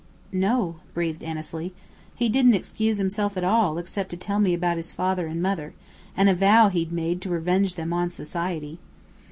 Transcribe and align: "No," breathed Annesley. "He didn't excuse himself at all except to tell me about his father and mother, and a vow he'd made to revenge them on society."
"No," 0.33 0.77
breathed 0.95 1.21
Annesley. 1.21 1.75
"He 2.15 2.27
didn't 2.27 2.55
excuse 2.55 2.97
himself 2.97 3.37
at 3.37 3.43
all 3.43 3.77
except 3.77 4.09
to 4.09 4.17
tell 4.17 4.39
me 4.39 4.55
about 4.55 4.77
his 4.77 4.91
father 4.91 5.27
and 5.27 5.43
mother, 5.43 5.75
and 6.17 6.27
a 6.27 6.33
vow 6.33 6.69
he'd 6.69 6.91
made 6.91 7.21
to 7.21 7.29
revenge 7.29 7.75
them 7.75 7.93
on 7.93 8.09
society." 8.09 8.79